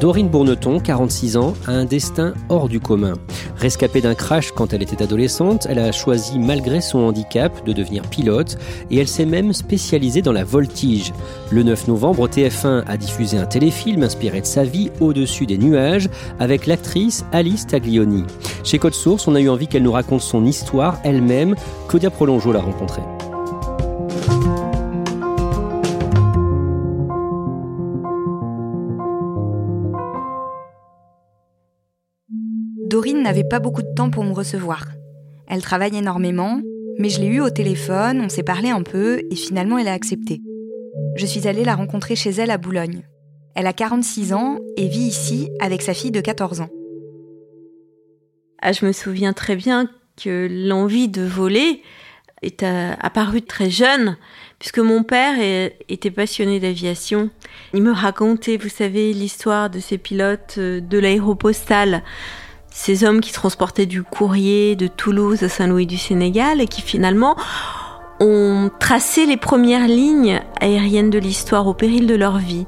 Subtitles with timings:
[0.00, 3.14] Dorine Bourneton, 46 ans, a un destin hors du commun.
[3.56, 8.02] Rescapée d'un crash quand elle était adolescente, elle a choisi malgré son handicap de devenir
[8.02, 8.58] pilote
[8.92, 11.12] et elle s'est même spécialisée dans la voltige.
[11.50, 16.08] Le 9 novembre, TF1 a diffusé un téléfilm inspiré de sa vie au-dessus des nuages
[16.38, 18.22] avec l'actrice Alice Taglioni.
[18.62, 21.56] Chez Code Source, on a eu envie qu'elle nous raconte son histoire elle-même.
[21.88, 23.02] Claudia Prolongeau l'a rencontrée.
[32.98, 34.84] Dorine n'avait pas beaucoup de temps pour me recevoir.
[35.46, 36.60] Elle travaille énormément,
[36.98, 39.92] mais je l'ai eue au téléphone, on s'est parlé un peu et finalement elle a
[39.92, 40.40] accepté.
[41.14, 43.04] Je suis allée la rencontrer chez elle à Boulogne.
[43.54, 46.70] Elle a 46 ans et vit ici avec sa fille de 14 ans.
[48.62, 49.88] Ah, je me souviens très bien
[50.20, 51.82] que l'envie de voler
[52.42, 54.16] est euh, apparue très jeune,
[54.58, 55.36] puisque mon père
[55.88, 57.30] était passionné d'aviation.
[57.74, 62.02] Il me racontait, vous savez, l'histoire de ces pilotes euh, de l'aéropostale,
[62.78, 67.34] ces hommes qui transportaient du courrier de Toulouse à Saint-Louis du Sénégal et qui finalement
[68.20, 72.66] ont tracé les premières lignes aériennes de l'histoire au péril de leur vie.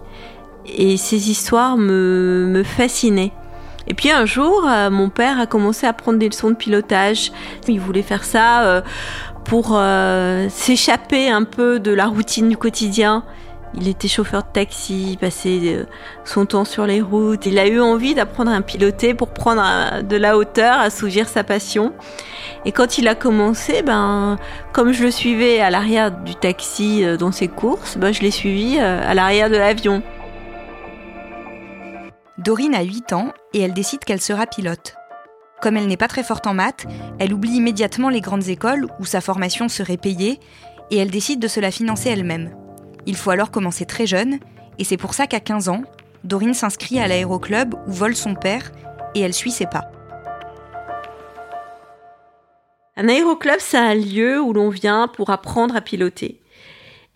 [0.67, 3.31] Et ces histoires me, me fascinaient.
[3.87, 7.31] Et puis un jour, euh, mon père a commencé à prendre des leçons de pilotage.
[7.69, 8.83] Il voulait faire ça euh,
[9.45, 13.23] pour euh, s'échapper un peu de la routine du quotidien.
[13.75, 15.85] Il était chauffeur de taxi, il passait euh,
[16.25, 17.47] son temps sur les routes.
[17.47, 21.45] Il a eu envie d'apprendre à piloter pour prendre euh, de la hauteur, assouvir sa
[21.45, 21.93] passion.
[22.65, 24.39] Et quand il a commencé, ben,
[24.73, 28.33] comme je le suivais à l'arrière du taxi euh, dans ses courses, ben, je l'ai
[28.33, 30.03] suivi à l'arrière de l'avion.
[32.39, 34.95] Dorine a 8 ans et elle décide qu'elle sera pilote.
[35.63, 36.87] Comme elle n'est pas très forte en maths,
[37.19, 40.41] elle oublie immédiatement les grandes écoles où sa formation serait payée
[40.91, 42.51] et elle décide de se la financer elle-même.
[43.07, 44.39] Il faut alors commencer très jeune
[44.79, 45.83] et c'est pour ça qu'à 15 ans,
[46.25, 48.71] Dorine s'inscrit à l'aéroclub où vole son père
[49.15, 49.91] et elle suit ses pas.
[52.97, 56.41] Un aéroclub, c'est un lieu où l'on vient pour apprendre à piloter.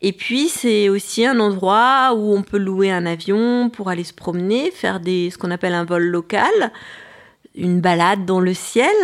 [0.00, 4.14] Et puis, c'est aussi un endroit où on peut louer un avion pour aller se
[4.14, 6.72] promener, faire ce qu'on appelle un vol local,
[7.54, 8.94] une balade dans le ciel.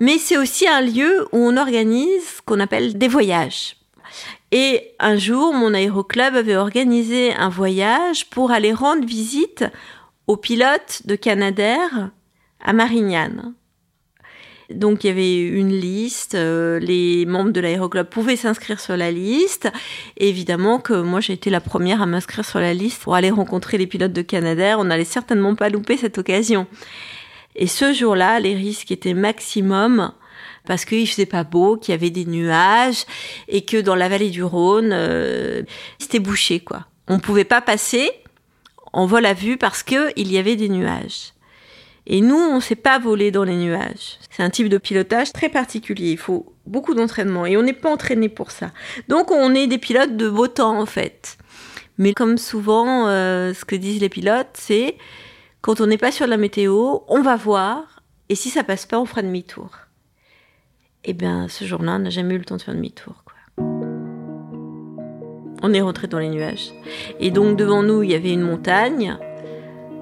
[0.00, 3.76] Mais c'est aussi un lieu où on organise ce qu'on appelle des voyages.
[4.52, 9.64] Et un jour, mon aéroclub avait organisé un voyage pour aller rendre visite
[10.26, 12.10] aux pilotes de Canadair
[12.64, 13.54] à Marignane.
[14.70, 19.12] Donc il y avait une liste, euh, les membres de l'aéroclub pouvaient s'inscrire sur la
[19.12, 19.70] liste.
[20.16, 23.78] Évidemment que moi j'ai été la première à m'inscrire sur la liste pour aller rencontrer
[23.78, 24.80] les pilotes de Canadair.
[24.80, 26.66] On n'allait certainement pas louper cette occasion.
[27.54, 30.12] Et ce jour-là, les risques étaient maximum
[30.66, 33.04] parce qu'il faisait pas beau, qu'il y avait des nuages
[33.48, 35.62] et que dans la vallée du Rhône, euh,
[35.98, 36.86] c'était bouché quoi.
[37.08, 38.10] On pouvait pas passer
[38.92, 41.32] en vol à vue parce que il y avait des nuages.
[42.08, 44.18] Et nous, on ne pas voler dans les nuages.
[44.30, 46.12] C'est un type de pilotage très particulier.
[46.12, 48.70] Il faut beaucoup d'entraînement et on n'est pas entraîné pour ça.
[49.08, 51.36] Donc, on est des pilotes de beau temps en fait.
[51.98, 54.96] Mais comme souvent, euh, ce que disent les pilotes, c'est
[55.62, 59.00] quand on n'est pas sur la météo, on va voir et si ça passe pas,
[59.00, 59.70] on fera demi-tour.
[61.08, 63.14] Et bien, ce jour-là, on n'a jamais eu le temps de faire demi-tour.
[65.62, 66.72] On est rentré dans les nuages.
[67.20, 69.16] Et donc, devant nous, il y avait une montagne.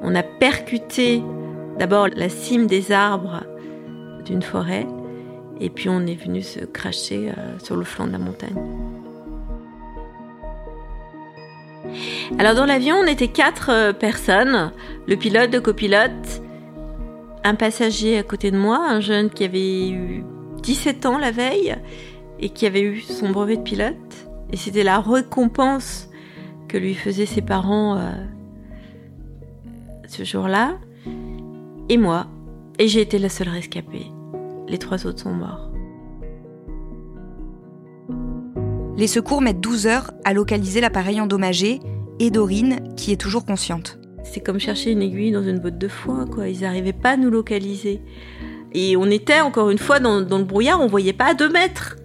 [0.02, 1.22] On a percuté
[1.78, 3.44] d'abord la cime des arbres
[4.24, 4.86] d'une forêt,
[5.60, 8.56] et puis on est venu se cracher euh, sur le flanc de la montagne.
[12.38, 14.72] Alors dans l'avion, on était quatre euh, personnes,
[15.06, 16.42] le pilote, le copilote,
[17.44, 20.24] un passager à côté de moi, un jeune qui avait eu
[20.64, 21.76] 17 ans la veille
[22.40, 24.28] et qui avait eu son brevet de pilote.
[24.50, 26.08] Et c'était la récompense
[26.68, 28.10] que lui faisaient ses parents euh,
[30.08, 30.78] ce jour-là.
[31.88, 32.26] Et moi.
[32.78, 34.06] Et j'ai été la seule rescapée.
[34.66, 35.70] Les trois autres sont morts.
[38.96, 41.80] Les secours mettent 12 heures à localiser l'appareil endommagé
[42.20, 43.98] et Dorine, qui est toujours consciente.
[44.22, 46.48] C'est comme chercher une aiguille dans une botte de foin, quoi.
[46.48, 48.00] Ils n'arrivaient pas à nous localiser.
[48.74, 51.96] Et on était encore une fois dans, le brouillard, on voyait pas à deux mètres.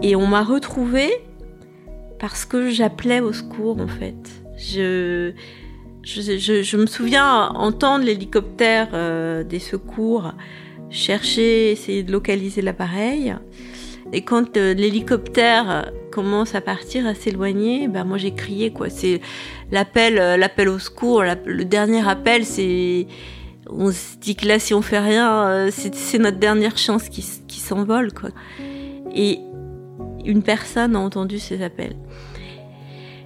[0.00, 1.10] Et on m'a retrouvée
[2.20, 4.14] parce que j'appelais au secours, en fait.
[4.56, 5.32] Je,
[6.02, 10.32] je, me souviens entendre l'hélicoptère euh, des secours
[10.90, 13.34] chercher, essayer de localiser l'appareil.
[14.12, 18.88] Et quand euh, l'hélicoptère commence à partir, à s'éloigner, ben moi j'ai crié quoi.
[18.88, 19.20] C'est
[19.70, 21.22] l'appel, euh, l'appel au secours.
[21.44, 23.06] le dernier appel, c'est
[23.70, 27.22] on se dit que là si on fait rien, euh, c'est notre dernière chance qui,
[27.22, 28.10] s'envole.
[29.14, 29.40] Et
[30.24, 31.96] une personne a entendu ces appels.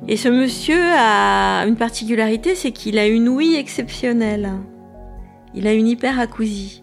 [0.09, 4.50] Et ce monsieur a une particularité, c'est qu'il a une ouïe exceptionnelle.
[5.55, 6.83] Il a une hyperacousie.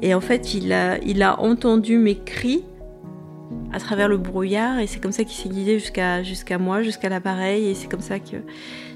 [0.00, 2.64] Et en fait, il a, entendu mes cris
[3.72, 7.68] à travers le brouillard et c'est comme ça qu'il s'est guidé jusqu'à moi, jusqu'à l'appareil
[7.68, 8.36] et c'est comme ça que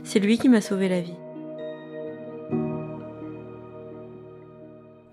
[0.02, 1.14] c'est lui qui m'a sauvé la vie.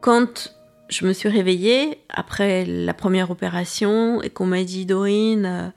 [0.02, 0.54] Quand
[0.90, 5.70] je me suis réveillée après la première opération et qu'on m'a dit Dorine, euh,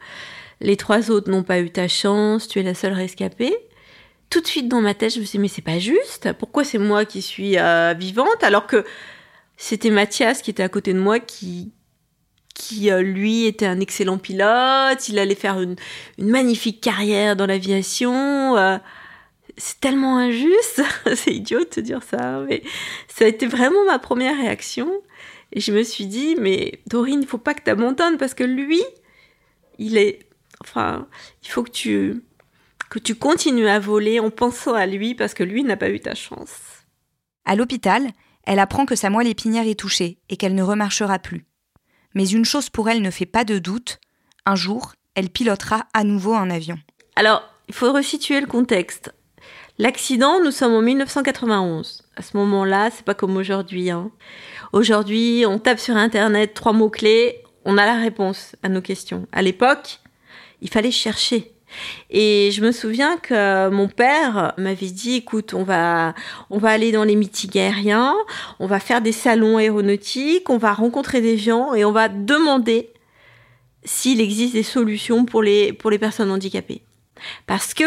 [0.61, 3.57] les trois autres n'ont pas eu ta chance, tu es la seule rescapée.
[4.29, 6.33] Tout de suite dans ma tête, je me suis dit mais c'est pas juste.
[6.39, 8.85] Pourquoi c'est moi qui suis euh, vivante alors que
[9.57, 11.73] c'était Mathias qui était à côté de moi qui
[12.55, 15.77] qui euh, lui était un excellent pilote, il allait faire une,
[16.19, 18.57] magnifique carrière dans l'aviation.
[19.61, 20.83] C'est tellement injuste,
[21.15, 22.63] c'est idiot de te dire ça, mais
[23.09, 24.91] ça a été vraiment ma première réaction.
[25.53, 28.45] Et je me suis dit, mais Dorine, il faut pas que tu abandonnes parce que
[28.45, 28.81] lui,
[29.79, 30.21] il est,
[30.63, 31.07] enfin,
[31.43, 32.23] il faut que tu
[32.89, 36.01] que tu continues à voler en pensant à lui parce que lui n'a pas eu
[36.01, 36.59] ta chance.
[37.45, 38.11] À l'hôpital,
[38.45, 41.47] elle apprend que sa moelle épinière est touchée et qu'elle ne remarchera plus.
[42.15, 44.01] Mais une chose pour elle ne fait pas de doute,
[44.45, 46.79] un jour, elle pilotera à nouveau un avion.
[47.15, 49.13] Alors, il faut resituer le contexte.
[49.81, 52.03] L'accident, nous sommes en 1991.
[52.15, 53.89] À ce moment-là, c'est pas comme aujourd'hui.
[53.89, 54.11] Hein.
[54.75, 59.27] Aujourd'hui, on tape sur Internet trois mots-clés, on a la réponse à nos questions.
[59.33, 60.01] À l'époque,
[60.61, 61.55] il fallait chercher.
[62.11, 66.15] Et je me souviens que mon père m'avait dit, écoute, on va,
[66.51, 68.15] on va aller dans les meetings aériens,
[68.59, 72.91] on va faire des salons aéronautiques, on va rencontrer des gens et on va demander
[73.85, 76.83] s'il existe des solutions pour les, pour les personnes handicapées.
[77.47, 77.87] Parce que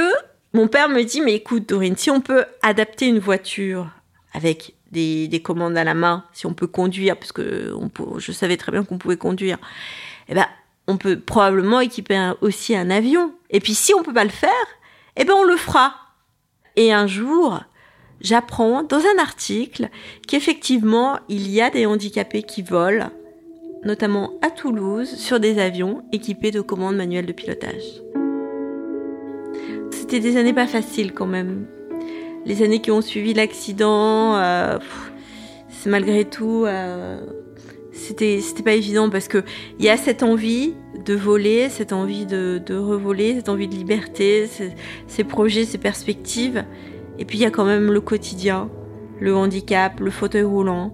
[0.53, 3.89] mon père me dit, mais écoute, Dorine, si on peut adapter une voiture
[4.33, 7.73] avec des, des commandes à la main, si on peut conduire, parce que
[8.17, 9.57] je savais très bien qu'on pouvait conduire,
[10.29, 10.45] eh ben,
[10.87, 13.33] on peut probablement équiper aussi un avion.
[13.49, 14.49] Et puis si on peut pas le faire,
[15.15, 15.95] eh ben on le fera.
[16.75, 17.61] Et un jour,
[18.21, 19.89] j'apprends dans un article
[20.27, 23.11] qu'effectivement, il y a des handicapés qui volent,
[23.83, 28.01] notamment à Toulouse, sur des avions équipés de commandes manuelles de pilotage.
[29.99, 31.65] C'était des années pas faciles quand même.
[32.45, 34.77] Les années qui ont suivi l'accident, euh,
[35.69, 36.65] c'est malgré tout...
[36.65, 37.21] Euh,
[37.93, 39.43] c'était pas évident parce que
[39.79, 40.73] il y a cette envie
[41.05, 44.49] de voler, cette envie de, de revoler, cette envie de liberté,
[45.07, 46.65] ces, projets, ces perspectives.
[47.19, 48.69] Et puis il y a quand même le quotidien,
[49.19, 50.93] le handicap, le fauteuil roulant,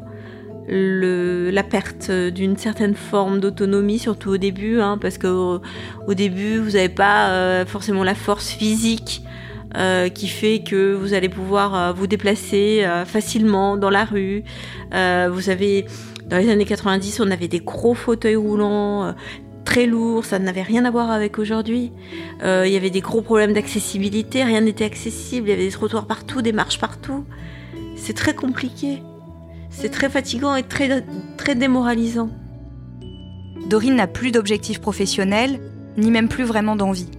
[0.69, 6.71] la perte d'une certaine forme d'autonomie, surtout au début, hein, parce que au, début vous
[6.71, 9.23] n'avez pas euh, forcément la force physique
[9.77, 14.43] euh, qui fait que vous allez pouvoir euh, vous déplacer facilement dans la rue.
[14.91, 15.85] vous avez
[16.29, 19.11] dans les années 90, on avait des gros fauteuils roulants euh,
[19.65, 21.91] très lourds, ça n'avait rien à voir avec aujourd'hui.
[22.43, 25.71] Euh, il y avait des gros problèmes d'accessibilité, rien n'était accessible, il y avait des
[25.71, 27.25] trottoirs partout, des marches partout.
[27.95, 29.01] C'est très compliqué.
[29.81, 31.05] C'est très fatigant et très,
[31.37, 32.29] très démoralisant.
[33.69, 35.61] Dorine n'a plus d'objectifs professionnels,
[35.97, 37.09] ni même plus vraiment d'envie.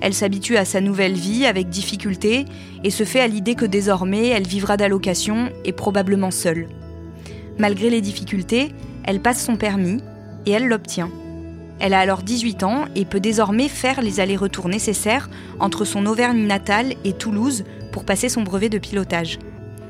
[0.00, 2.44] Elle s'habitue à sa nouvelle vie avec difficulté
[2.84, 6.68] et se fait à l'idée que désormais elle vivra d'allocation et probablement seule.
[7.58, 8.72] Malgré les difficultés,
[9.02, 9.98] elle passe son permis
[10.46, 11.10] et elle l'obtient.
[11.80, 16.46] Elle a alors 18 ans et peut désormais faire les allers-retours nécessaires entre son Auvergne
[16.46, 19.40] natale et Toulouse pour passer son brevet de pilotage.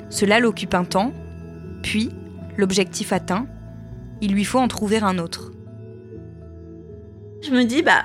[0.09, 1.13] Cela l'occupe un temps,
[1.87, 2.11] puis,
[2.57, 3.47] l'objectif atteint,
[4.21, 5.53] il lui faut en trouver un autre.
[7.43, 8.05] Je me dis, bah,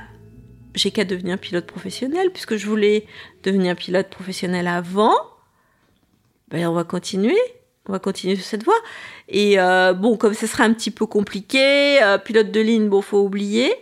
[0.76, 3.08] j'ai qu'à devenir pilote professionnel, puisque je voulais
[3.42, 5.16] devenir pilote professionnel avant.
[6.50, 7.40] Ben, on va continuer.
[7.88, 8.78] On va continuer sur cette voie.
[9.28, 13.02] Et euh, bon, comme ce sera un petit peu compliqué, euh, pilote de ligne, bon,
[13.02, 13.74] faut oublier.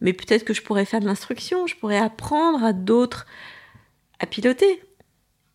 [0.00, 3.26] Mais peut-être que je pourrais faire de l'instruction, je pourrais apprendre à d'autres
[4.20, 4.84] à piloter.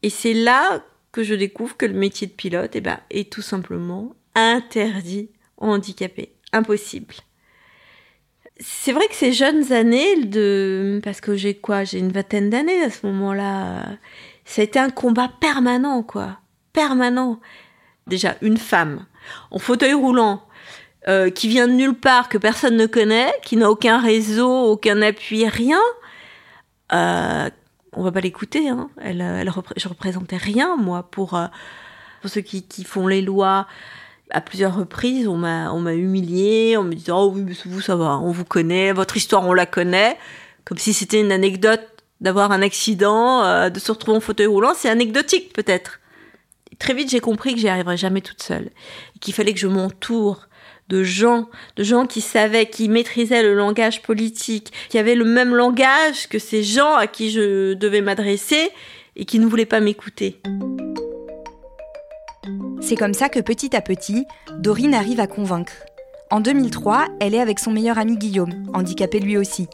[0.04, 0.84] Et c'est là
[1.18, 5.66] que je découvre que le métier de pilote eh ben, est tout simplement interdit aux
[5.66, 6.36] handicapés.
[6.54, 7.16] Impossible.
[8.60, 11.02] C'est vrai que ces jeunes années, de...
[11.04, 13.98] parce que j'ai quoi J'ai une vingtaine d'années à ce moment-là.
[14.58, 16.38] Été un combat permanent, quoi.
[16.72, 17.40] Permanent.
[18.06, 19.08] Déjà, une femme
[19.50, 20.44] en fauteuil roulant,
[21.08, 25.02] euh, qui vient de nulle part, que personne ne connaît, qui n'a aucun réseau, aucun
[25.02, 25.82] appui, rien.
[26.94, 27.50] Euh,
[27.98, 28.70] on va pas l'écouter.
[28.70, 28.90] Hein.
[29.02, 31.48] Elle, elle je représentais rien, moi, pour, euh,
[32.26, 33.68] ceux qui, font les lois
[34.30, 38.18] à plusieurs reprises, on m'a, on en me disant Oh oui, mais vous, ça va,
[38.18, 40.18] on vous connaît, votre histoire, on la connaît.
[40.66, 41.88] Comme si c'était une anecdote
[42.20, 44.74] d'avoir un accident, euh, de se retrouver en fauteuil roulant.
[44.76, 46.00] C'est anecdotique, peut-être.
[46.80, 48.70] Très vite, j'ai compris que j'y arriverais jamais toute seule.
[49.22, 50.48] Qu'il fallait que je m'entoure
[50.90, 55.56] de gens, de gens qui savaient, qui maîtrisaient le langage politique, qui avaient le même
[55.56, 58.70] langage que ces gens à qui je devais m'adresser
[59.16, 60.40] et qui ne voulaient pas m'écouter.
[62.82, 64.26] C'est comme ça que petit à petit,
[64.60, 65.74] Dorine arrive à convaincre.
[66.30, 69.68] En 2003, elle est avec son meilleur ami Guillaume, handicapé lui aussi.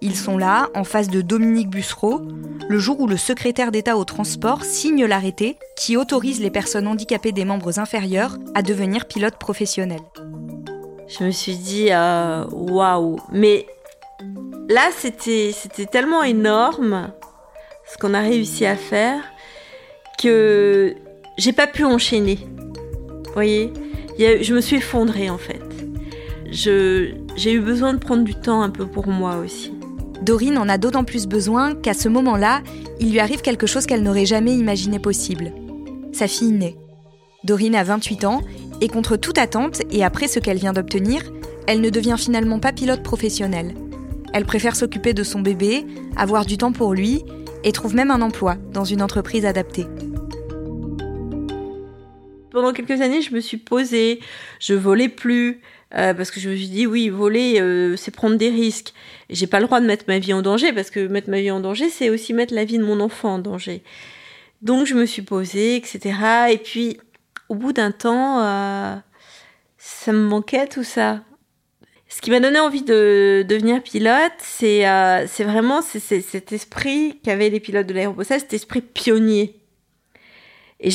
[0.00, 2.22] Ils sont là, en face de Dominique Bussereau,
[2.68, 7.30] le jour où le secrétaire d'État au transport signe l'arrêté qui autorise les personnes handicapées
[7.30, 10.00] des membres inférieurs à devenir pilotes professionnels.
[11.18, 13.66] Je me suis dit, euh, waouh, mais
[14.68, 15.52] là c'était
[15.90, 17.12] tellement énorme
[17.86, 19.20] ce qu'on a réussi à faire
[20.18, 20.94] que
[21.36, 22.38] j'ai pas pu enchaîner.
[23.26, 23.72] Vous voyez?
[24.18, 25.60] Je me suis effondrée en fait.
[26.50, 29.74] J'ai eu besoin de prendre du temps un peu pour moi aussi.
[30.22, 32.62] Dorine en a d'autant plus besoin qu'à ce moment-là,
[33.00, 35.52] il lui arrive quelque chose qu'elle n'aurait jamais imaginé possible.
[36.12, 36.76] Sa fille naît.
[37.44, 38.40] Dorine a 28 ans
[38.82, 41.22] et contre toute attente et après ce qu'elle vient d'obtenir,
[41.66, 43.74] elle ne devient finalement pas pilote professionnelle.
[44.34, 45.86] Elle préfère s'occuper de son bébé,
[46.16, 47.24] avoir du temps pour lui
[47.64, 49.86] et trouve même un emploi dans une entreprise adaptée
[52.52, 54.20] pendant quelques années, je me suis posée,
[54.60, 55.60] je volais plus.
[55.94, 58.94] Euh, parce que je me suis dit oui voler euh, c'est prendre des risques
[59.28, 61.50] j'ai pas le droit de mettre ma vie en danger parce que mettre ma vie
[61.50, 63.82] en danger c'est aussi mettre la vie de mon enfant en danger
[64.62, 66.14] donc je me suis posée etc
[66.50, 66.96] et puis
[67.52, 68.96] au bout d'un temps euh,
[69.76, 71.20] ça me manquait tout ça
[72.08, 74.84] ce qui m'a donné envie de devenir pilote c'est
[75.26, 79.62] c'est vraiment cet esprit qu'avaient les pilotes de l'aéropostale cet esprit pionnier
[80.80, 80.90] et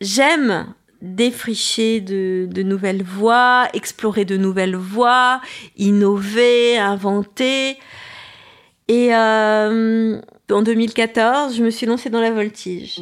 [0.00, 5.40] j'aime défricher de, nouvelles voies, explorer de nouvelles voies,
[5.76, 7.78] innover, inventer.
[8.88, 13.00] Et euh, en 2014, je me suis lancée dans la voltige.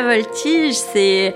[0.00, 1.34] La voltige, c'est...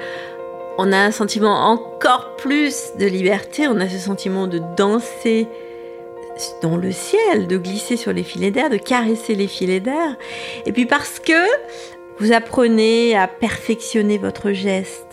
[0.79, 5.47] On a un sentiment encore plus de liberté, on a ce sentiment de danser
[6.63, 10.17] dans le ciel, de glisser sur les filets d'air, de caresser les filets d'air.
[10.65, 11.47] Et puis parce que
[12.19, 15.09] vous apprenez à perfectionner votre geste.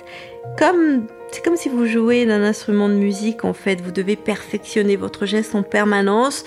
[0.58, 4.96] Comme c'est comme si vous jouez d'un instrument de musique en fait, vous devez perfectionner
[4.96, 6.46] votre geste en permanence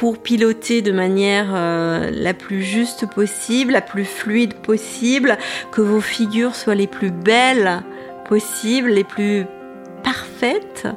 [0.00, 5.36] pour piloter de manière euh, la plus juste possible, la plus fluide possible,
[5.72, 7.82] que vos figures soient les plus belles
[8.26, 9.44] possibles, les plus
[10.02, 10.88] parfaites.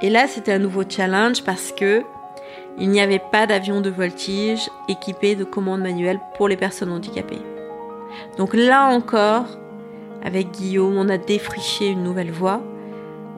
[0.00, 2.02] Et là, c'était un nouveau challenge parce que
[2.78, 7.42] il n'y avait pas d'avion de voltige équipé de commandes manuelles pour les personnes handicapées.
[8.38, 9.44] Donc là encore,
[10.24, 12.62] avec Guillaume, on a défriché une nouvelle voie.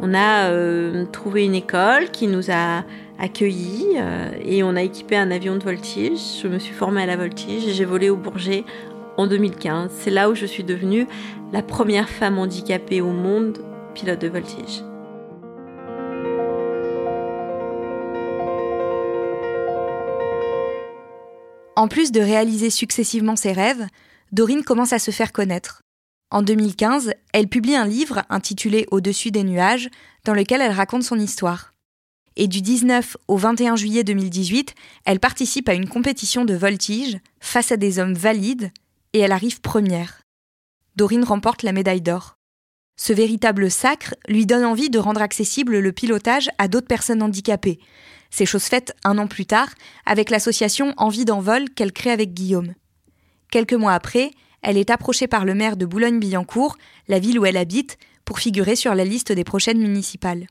[0.01, 2.85] On a euh, trouvé une école qui nous a
[3.21, 6.19] accueillis euh, et on a équipé un avion de voltige.
[6.43, 8.65] Je me suis formée à la voltige et j'ai volé au Bourget
[9.17, 9.91] en 2015.
[9.93, 11.07] C'est là où je suis devenue
[11.53, 13.59] la première femme handicapée au monde
[13.95, 14.83] pilote de voltige.
[21.77, 23.87] En plus de réaliser successivement ses rêves,
[24.33, 25.83] Dorine commence à se faire connaître.
[26.31, 29.89] En 2015, elle publie un livre intitulé Au-dessus des nuages,
[30.25, 31.70] dans lequel elle raconte son histoire.
[32.37, 37.73] Et du 19 au 21 juillet 2018, elle participe à une compétition de voltige face
[37.73, 38.71] à des hommes valides
[39.13, 40.23] et elle arrive première.
[40.97, 42.37] Dorine remporte la médaille d'or.
[42.97, 47.79] Ce véritable sacre lui donne envie de rendre accessible le pilotage à d'autres personnes handicapées.
[48.31, 49.71] C'est chose faite un an plus tard
[50.07, 52.75] avec l'association Envie d'envol qu'elle crée avec Guillaume.
[53.51, 54.31] Quelques mois après,
[54.63, 56.77] elle est approchée par le maire de Boulogne-Billancourt,
[57.09, 60.47] la ville où elle habite, pour figurer sur la liste des prochaines municipales.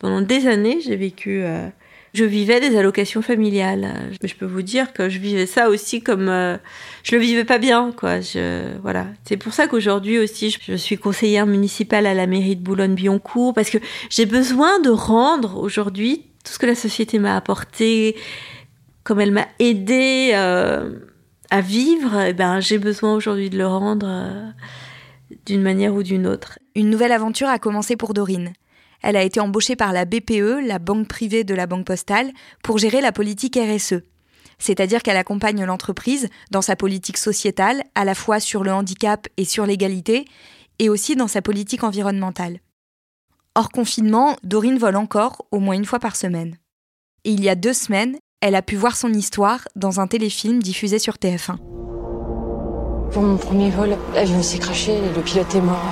[0.00, 1.68] Pendant des années, j'ai vécu euh,
[2.12, 4.10] je vivais des allocations familiales.
[4.22, 6.56] Mais je peux vous dire que je vivais ça aussi comme euh,
[7.02, 8.20] je le vivais pas bien, quoi.
[8.20, 9.06] Je, voilà.
[9.24, 13.70] C'est pour ça qu'aujourd'hui aussi, je, suis conseillère municipale à la mairie de Boulogne-Billancourt parce
[13.70, 13.78] que
[14.08, 18.16] j'ai besoin de rendre aujourd'hui tout ce que la société m'a apporté,
[19.04, 20.90] comme elle m'a aidé euh,
[21.50, 22.18] à vivre.
[22.18, 24.50] Et eh ben, j'ai besoin aujourd'hui de le rendre euh,
[25.46, 26.58] d'une manière ou d'une autre.
[26.74, 28.52] Une nouvelle aventure a commencé pour Dorine.
[29.02, 32.78] Elle a été embauchée par la BPE, la banque privée de la Banque Postale, pour
[32.78, 34.02] gérer la politique RSE.
[34.58, 39.44] C'est-à-dire qu'elle accompagne l'entreprise dans sa politique sociétale, à la fois sur le handicap et
[39.44, 40.26] sur l'égalité,
[40.78, 42.60] et aussi dans sa politique environnementale.
[43.54, 46.56] Hors confinement, Dorine vole encore au moins une fois par semaine.
[47.24, 50.62] Et il y a deux semaines, elle a pu voir son histoire dans un téléfilm
[50.62, 51.56] diffusé sur TF1.
[53.10, 55.84] Pour mon premier vol, l'avion s'est craché et le pilote est mort.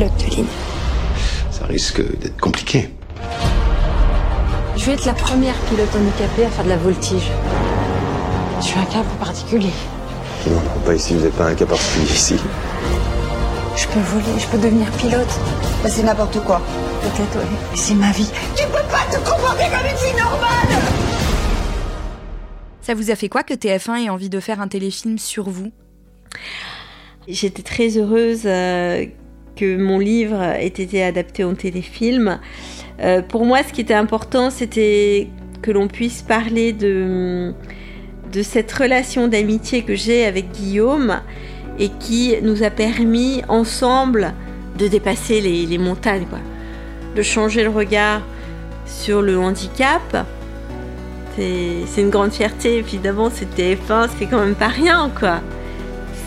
[0.00, 0.46] Pilote de ligne.
[1.50, 2.88] Ça risque d'être compliqué.
[4.74, 7.30] Je vais être la première pilote handicapée à faire de la voltige.
[8.60, 9.72] Je suis un cas particulier.
[10.46, 12.36] Non, pas ici, vous n'êtes pas un cas particulier ici.
[13.76, 15.38] Je peux voler, je peux devenir pilote.
[15.82, 16.62] Bah, c'est n'importe quoi.
[17.02, 17.56] Peut-être, oui.
[17.70, 18.30] Mais c'est ma vie.
[18.56, 20.82] Tu peux pas te comporter comme une fille normale
[22.80, 25.70] Ça vous a fait quoi que TF1 ait envie de faire un téléfilm sur vous?
[27.28, 29.04] J'étais très heureuse euh,
[29.60, 32.38] que mon livre ait été adapté en téléfilm.
[33.02, 35.28] Euh, pour moi, ce qui était important, c'était
[35.60, 37.52] que l'on puisse parler de,
[38.32, 41.20] de cette relation d'amitié que j'ai avec Guillaume
[41.78, 44.32] et qui nous a permis ensemble
[44.78, 46.38] de dépasser les, montagnes, quoi.
[47.14, 48.22] de changer le regard
[48.86, 50.26] sur le handicap.
[51.36, 55.40] C'est une grande fierté, évidemment, c'était TF1, c'est quand même pas rien, quoi.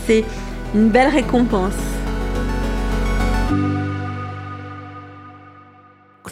[0.06, 0.24] C'est
[0.74, 2.03] une belle récompense.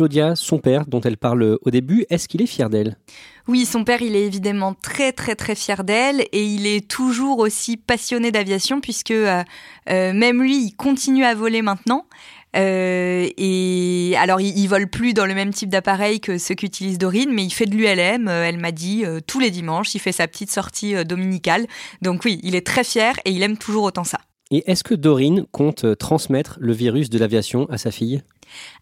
[0.01, 2.97] Claudia, son père, dont elle parle au début, est-ce qu'il est fier d'elle?
[3.47, 7.37] Oui, son père, il est évidemment très très très fier d'elle et il est toujours
[7.37, 9.43] aussi passionné d'aviation puisque euh,
[9.91, 12.07] euh, même lui, il continue à voler maintenant.
[12.55, 16.97] Euh, et alors, il, il, vole plus dans le même type d'appareil que ceux qu'utilise
[16.97, 18.27] Dorine, mais il fait de l'ULM.
[18.27, 21.67] elle m'a dit tous les dimanches, il fait sa petite sortie dominicale.
[22.01, 24.17] Donc oui, il est très fier et il aime toujours autant ça.
[24.49, 28.23] Et est-ce que Dorine compte transmettre le virus de l'aviation à sa fille?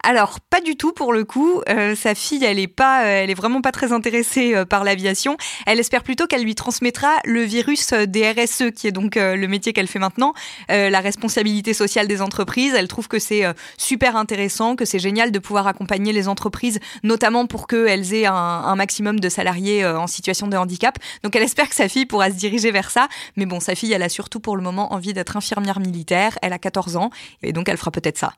[0.04, 1.62] Alors pas du tout pour le coup.
[1.70, 5.38] Euh, sa fille, elle est pas, euh, elle est vraiment pas très intéressée par l'aviation.
[5.66, 9.74] Elle espère plutôt qu'elle lui transmettra le virus des RSE, qui est donc le métier
[9.74, 10.34] qu'elle fait maintenant,
[10.70, 12.74] la responsabilité sociale des entreprises.
[12.76, 13.44] Elle trouve que c'est
[13.78, 18.76] super intéressant, que c'est génial de pouvoir accompagner les entreprises, notamment pour qu'elles aient un,
[18.76, 20.98] maximum de salariés en situation de handicap.
[21.24, 23.08] Donc elle espère que sa fille pourra se diriger vers ça.
[23.36, 26.54] Mais bon, sa fille, elle a surtout pour le moment envie d'être infirmière militaire, elle
[26.54, 27.10] a 14 ans,
[27.42, 28.34] et donc elle fera peut-être ça.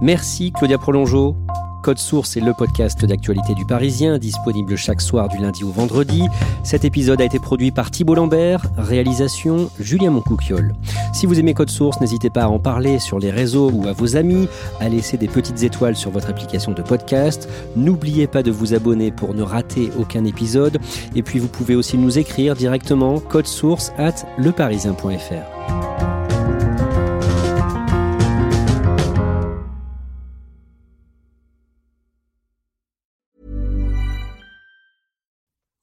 [0.00, 1.36] Merci Claudia Prolongeau.
[1.84, 6.22] Code Source est le podcast d'actualité du Parisien, disponible chaque soir du lundi au vendredi.
[6.62, 10.74] Cet épisode a été produit par Thibault Lambert, réalisation Julien Moncouquiol.
[11.12, 13.92] Si vous aimez Code Source, n'hésitez pas à en parler sur les réseaux ou à
[13.92, 14.48] vos amis,
[14.80, 17.50] à laisser des petites étoiles sur votre application de podcast.
[17.76, 20.78] N'oubliez pas de vous abonner pour ne rater aucun épisode.
[21.14, 25.83] Et puis vous pouvez aussi nous écrire directement code source at leparisien.fr.